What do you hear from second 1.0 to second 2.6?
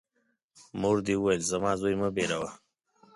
دي وویل: زما زوی مه بېروه!